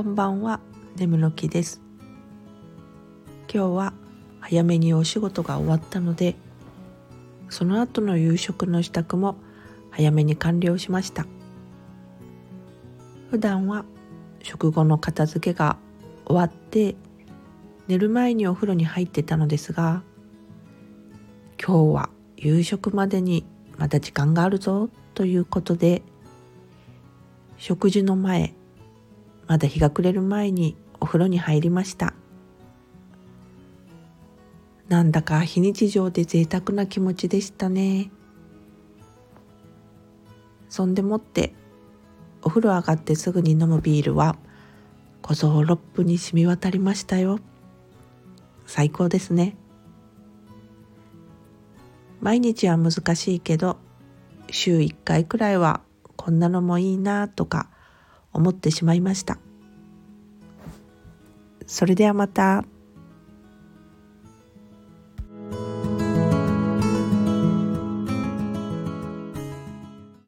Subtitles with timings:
[0.00, 0.60] こんばんは、
[0.96, 1.82] 眠の木です。
[3.52, 3.92] 今日は
[4.40, 6.36] 早めにお仕事が終わったので、
[7.50, 9.36] その後の夕食の支度も
[9.90, 11.26] 早めに完了しました。
[13.30, 13.84] 普段は
[14.42, 15.76] 食後の片付けが
[16.24, 16.96] 終わって
[17.86, 20.02] 寝る前にお風呂に入ってたのですが、
[21.62, 22.08] 今日は
[22.38, 23.44] 夕食までに
[23.76, 26.00] まだ時間があるぞということで、
[27.58, 28.54] 食事の前、
[29.50, 32.14] まだ日が暮れる前にお風呂に入りました。
[34.86, 38.12] なんだか非日常で贅沢な気持ちでしたね。
[40.68, 41.52] そんでもって
[42.42, 44.36] お風呂上がってすぐに飲むビールは
[45.20, 47.40] 小僧六分に染み渡りましたよ。
[48.66, 49.56] 最高ですね。
[52.20, 53.78] 毎日は難しいけど
[54.48, 55.80] 週1回くらいは
[56.14, 57.68] こんなのもいいなとか
[58.32, 59.38] 思ってしまいました。
[61.66, 62.64] それではまた。